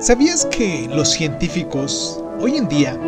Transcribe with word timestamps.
¿Sabías 0.00 0.46
que 0.46 0.88
los 0.88 1.10
científicos 1.10 2.18
hoy 2.40 2.56
en 2.56 2.68
día 2.68 2.98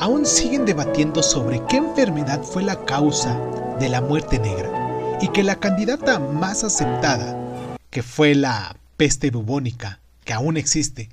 aún 0.00 0.24
siguen 0.24 0.64
debatiendo 0.64 1.22
sobre 1.22 1.62
qué 1.68 1.76
enfermedad 1.76 2.42
fue 2.42 2.62
la 2.62 2.82
causa 2.86 3.38
de 3.78 3.90
la 3.90 4.00
muerte 4.00 4.38
negra 4.38 5.18
y 5.20 5.28
que 5.28 5.42
la 5.42 5.60
candidata 5.60 6.18
más 6.18 6.64
aceptada, 6.64 7.76
que 7.90 8.02
fue 8.02 8.34
la 8.34 8.74
peste 8.96 9.30
bubónica, 9.30 10.00
que 10.24 10.32
aún 10.32 10.56
existe, 10.56 11.10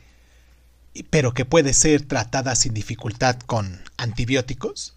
pero 1.09 1.33
que 1.33 1.43
puede 1.43 1.73
ser 1.73 2.03
tratada 2.03 2.55
sin 2.55 2.73
dificultad 2.73 3.35
con 3.35 3.81
antibióticos? 3.97 4.95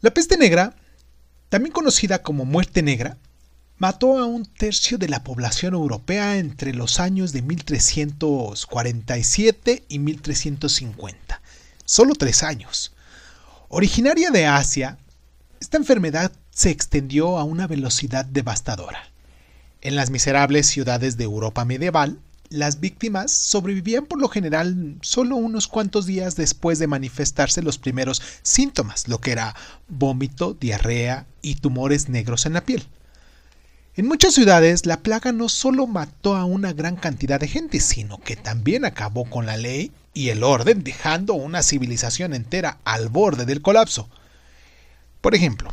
La 0.00 0.10
peste 0.10 0.38
negra, 0.38 0.74
también 1.50 1.74
conocida 1.74 2.22
como 2.22 2.46
muerte 2.46 2.82
negra, 2.82 3.18
mató 3.78 4.18
a 4.18 4.26
un 4.26 4.44
tercio 4.46 4.98
de 4.98 5.08
la 5.08 5.24
población 5.24 5.74
europea 5.74 6.38
entre 6.38 6.72
los 6.74 7.00
años 7.00 7.32
de 7.32 7.42
1347 7.42 9.84
y 9.88 9.98
1350. 9.98 11.40
Solo 11.84 12.14
tres 12.14 12.42
años. 12.42 12.92
Originaria 13.68 14.30
de 14.30 14.46
Asia, 14.46 14.98
esta 15.60 15.76
enfermedad 15.76 16.32
se 16.50 16.70
extendió 16.70 17.38
a 17.38 17.44
una 17.44 17.66
velocidad 17.66 18.24
devastadora. 18.24 19.10
En 19.80 19.96
las 19.96 20.10
miserables 20.10 20.66
ciudades 20.66 21.16
de 21.16 21.24
Europa 21.24 21.64
medieval, 21.64 22.20
las 22.50 22.80
víctimas 22.80 23.32
sobrevivían 23.32 24.06
por 24.06 24.20
lo 24.20 24.28
general 24.28 24.96
solo 25.02 25.34
unos 25.36 25.66
cuantos 25.66 26.06
días 26.06 26.36
después 26.36 26.78
de 26.78 26.86
manifestarse 26.86 27.62
los 27.62 27.78
primeros 27.78 28.22
síntomas, 28.42 29.08
lo 29.08 29.20
que 29.20 29.32
era 29.32 29.56
vómito, 29.88 30.54
diarrea 30.54 31.26
y 31.42 31.56
tumores 31.56 32.08
negros 32.08 32.46
en 32.46 32.52
la 32.52 32.64
piel. 32.64 32.86
En 33.96 34.08
muchas 34.08 34.34
ciudades 34.34 34.86
la 34.86 35.04
plaga 35.04 35.30
no 35.30 35.48
solo 35.48 35.86
mató 35.86 36.34
a 36.34 36.44
una 36.44 36.72
gran 36.72 36.96
cantidad 36.96 37.38
de 37.38 37.46
gente, 37.46 37.78
sino 37.78 38.18
que 38.18 38.34
también 38.34 38.84
acabó 38.84 39.24
con 39.24 39.46
la 39.46 39.56
ley 39.56 39.92
y 40.12 40.30
el 40.30 40.42
orden, 40.42 40.82
dejando 40.82 41.34
una 41.34 41.62
civilización 41.62 42.34
entera 42.34 42.78
al 42.82 43.08
borde 43.08 43.44
del 43.44 43.62
colapso. 43.62 44.08
Por 45.20 45.36
ejemplo, 45.36 45.72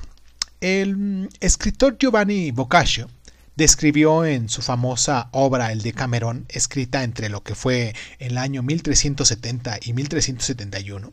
el 0.59 1.29
escritor 1.39 1.97
Giovanni 1.97 2.51
Boccaccio 2.51 3.09
describió 3.55 4.23
en 4.23 4.49
su 4.49 4.61
famosa 4.61 5.29
obra 5.31 5.71
El 5.71 5.81
Decamerón, 5.81 6.45
escrita 6.49 7.03
entre 7.03 7.27
lo 7.27 7.41
que 7.41 7.55
fue 7.55 7.95
el 8.19 8.37
año 8.37 8.61
1370 8.61 9.79
y 9.81 9.93
1371, 9.93 11.11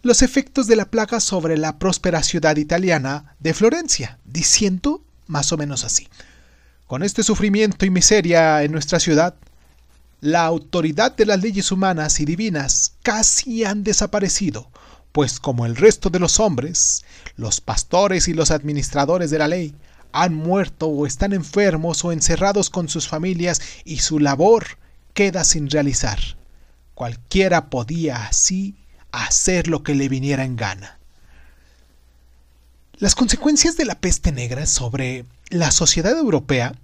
los 0.00 0.22
efectos 0.22 0.66
de 0.68 0.76
la 0.76 0.86
plaga 0.86 1.20
sobre 1.20 1.58
la 1.58 1.78
próspera 1.78 2.22
ciudad 2.22 2.56
italiana 2.56 3.36
de 3.40 3.52
Florencia, 3.52 4.18
diciendo 4.24 5.02
más 5.26 5.52
o 5.52 5.58
menos 5.58 5.84
así. 5.84 6.08
Con 6.90 7.04
este 7.04 7.22
sufrimiento 7.22 7.86
y 7.86 7.90
miseria 7.90 8.64
en 8.64 8.72
nuestra 8.72 8.98
ciudad, 8.98 9.36
la 10.20 10.44
autoridad 10.44 11.14
de 11.14 11.24
las 11.24 11.40
leyes 11.40 11.70
humanas 11.70 12.18
y 12.18 12.24
divinas 12.24 12.94
casi 13.04 13.64
han 13.64 13.84
desaparecido, 13.84 14.68
pues 15.12 15.38
como 15.38 15.66
el 15.66 15.76
resto 15.76 16.10
de 16.10 16.18
los 16.18 16.40
hombres, 16.40 17.04
los 17.36 17.60
pastores 17.60 18.26
y 18.26 18.34
los 18.34 18.50
administradores 18.50 19.30
de 19.30 19.38
la 19.38 19.46
ley 19.46 19.72
han 20.10 20.34
muerto 20.34 20.88
o 20.88 21.06
están 21.06 21.32
enfermos 21.32 22.04
o 22.04 22.10
encerrados 22.10 22.70
con 22.70 22.88
sus 22.88 23.06
familias 23.06 23.60
y 23.84 23.98
su 23.98 24.18
labor 24.18 24.66
queda 25.14 25.44
sin 25.44 25.70
realizar. 25.70 26.18
Cualquiera 26.94 27.70
podía 27.70 28.26
así 28.26 28.74
hacer 29.12 29.68
lo 29.68 29.84
que 29.84 29.94
le 29.94 30.08
viniera 30.08 30.44
en 30.44 30.56
gana. 30.56 30.98
Las 32.98 33.14
consecuencias 33.14 33.76
de 33.76 33.84
la 33.84 33.94
peste 33.94 34.32
negra 34.32 34.66
sobre 34.66 35.24
la 35.50 35.70
sociedad 35.70 36.16
europea 36.16 36.74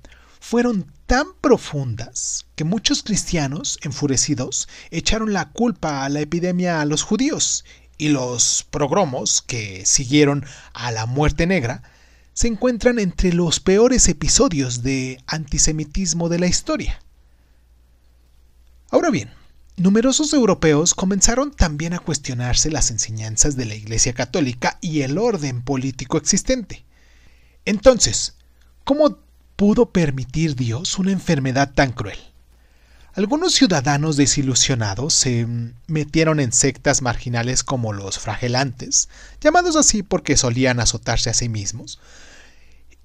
fueron 0.41 0.92
tan 1.06 1.27
profundas 1.41 2.47
que 2.56 2.64
muchos 2.64 3.03
cristianos, 3.03 3.78
enfurecidos, 3.83 4.69
echaron 4.91 5.33
la 5.33 5.50
culpa 5.50 6.05
a 6.05 6.09
la 6.09 6.20
epidemia 6.20 6.81
a 6.81 6.84
los 6.84 7.03
judíos, 7.03 7.64
y 7.98 8.09
los 8.09 8.67
progromos 8.70 9.42
que 9.42 9.87
siguieron 9.87 10.44
a 10.75 10.91
la 10.91 11.06
muerte 11.06 11.47
negra 11.47 11.82
se 12.34 12.49
encuentran 12.49 12.99
entre 12.99 13.32
los 13.32 13.60
peores 13.60 14.09
episodios 14.09 14.82
de 14.82 15.22
antisemitismo 15.26 16.28
de 16.28 16.38
la 16.38 16.47
historia. 16.47 17.00
Ahora 18.91 19.10
bien, 19.10 19.31
numerosos 19.76 20.34
europeos 20.34 20.94
comenzaron 20.94 21.50
también 21.50 21.94
a 21.94 21.99
cuestionarse 21.99 22.71
las 22.71 22.91
enseñanzas 22.91 23.56
de 23.56 23.65
la 23.65 23.75
Iglesia 23.75 24.12
Católica 24.12 24.78
y 24.82 25.00
el 25.00 25.16
orden 25.16 25.62
político 25.62 26.19
existente. 26.19 26.84
Entonces, 27.65 28.36
¿cómo 28.87 29.19
pudo 29.57 29.91
permitir 29.91 30.55
Dios 30.55 30.97
una 30.99 31.11
enfermedad 31.11 31.73
tan 31.75 31.91
cruel? 31.91 32.19
Algunos 33.15 33.53
ciudadanos 33.53 34.17
desilusionados 34.17 35.13
se 35.13 35.47
metieron 35.89 36.39
en 36.39 36.53
sectas 36.53 37.03
marginales 37.03 37.65
como 37.65 37.93
los 37.93 38.21
fragelantes, 38.21 39.09
llamados 39.41 39.75
así 39.75 40.05
porque 40.05 40.37
solían 40.37 40.79
azotarse 40.79 41.31
a 41.31 41.35
sí 41.35 41.49
mismos, 41.49 41.99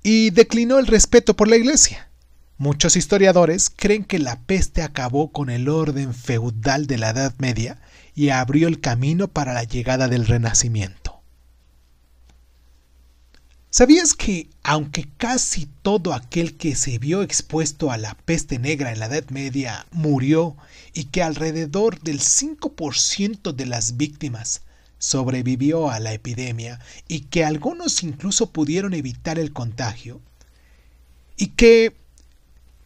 y 0.04 0.30
declinó 0.30 0.78
el 0.78 0.86
respeto 0.86 1.36
por 1.36 1.48
la 1.48 1.56
Iglesia. 1.56 2.10
Muchos 2.60 2.96
historiadores 2.96 3.72
creen 3.76 4.04
que 4.04 4.20
la 4.20 4.40
peste 4.40 4.84
acabó 4.84 5.32
con 5.32 5.50
el 5.50 5.68
orden 5.68 6.14
feudal 6.14 6.86
de 6.86 7.00
la 7.00 7.10
Edad 7.10 7.34
Media 7.40 7.82
y 8.14 8.30
abrió 8.30 8.68
el 8.68 8.82
camino 8.82 9.30
para 9.30 9.54
la 9.54 9.64
llegada 9.64 10.08
del 10.08 10.28
Renacimiento. 10.28 11.11
¿Sabías 13.74 14.16
que, 14.16 14.50
aunque 14.64 15.08
casi 15.16 15.66
todo 15.82 16.14
aquel 16.14 16.58
que 16.58 16.76
se 16.76 17.00
vio 17.00 17.22
expuesto 17.22 17.90
a 17.90 17.98
la 17.98 18.16
peste 18.16 18.60
negra 18.60 18.92
en 18.92 19.00
la 19.00 19.06
Edad 19.06 19.30
Media 19.30 19.88
murió 19.92 20.58
y 20.94 21.06
que 21.06 21.24
alrededor 21.24 22.02
del 22.02 22.20
5% 22.20 23.54
de 23.54 23.66
las 23.66 23.96
víctimas 23.96 24.64
sobrevivió 25.00 25.90
a 25.90 26.02
la 26.02 26.12
epidemia 26.12 26.82
y 27.08 27.22
que 27.22 27.46
algunos 27.46 28.04
incluso 28.04 28.52
pudieron 28.52 28.94
evitar 28.94 29.40
el 29.40 29.54
contagio? 29.54 30.20
Y 31.38 31.48
que 31.48 31.96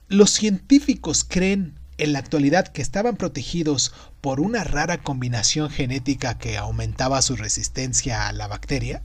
los 0.07 0.29
científicos 0.29 1.25
creen 1.27 1.73
en 1.97 2.13
la 2.13 2.19
actualidad 2.19 2.67
que 2.67 2.83
estaban 2.83 3.17
protegidos 3.17 3.91
por 4.21 4.39
una 4.39 4.63
rara 4.63 5.01
combinación 5.01 5.71
genética 5.71 6.37
que 6.37 6.59
aumentaba 6.59 7.23
su 7.23 7.35
resistencia 7.35 8.27
a 8.27 8.33
la 8.33 8.45
bacteria? 8.45 9.01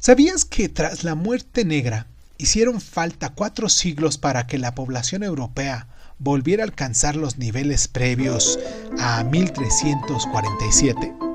¿Sabías 0.00 0.46
que 0.46 0.70
tras 0.70 1.04
la 1.04 1.14
muerte 1.14 1.66
negra 1.66 2.06
hicieron 2.38 2.80
falta 2.80 3.34
cuatro 3.34 3.68
siglos 3.68 4.16
para 4.16 4.46
que 4.46 4.56
la 4.56 4.74
población 4.74 5.22
europea 5.22 5.88
volviera 6.18 6.62
a 6.62 6.66
alcanzar 6.66 7.16
los 7.16 7.36
niveles 7.36 7.86
previos 7.86 8.58
a 8.98 9.22
1347? 9.24 11.29